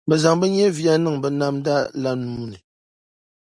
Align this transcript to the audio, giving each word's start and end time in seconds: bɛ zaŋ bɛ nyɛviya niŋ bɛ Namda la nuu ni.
bɛ 0.07 0.15
zaŋ 0.23 0.35
bɛ 0.39 0.45
nyɛviya 0.53 0.93
niŋ 0.97 1.15
bɛ 1.21 1.29
Namda 1.39 1.75
la 2.01 2.11
nuu 2.23 2.45
ni. 2.51 2.57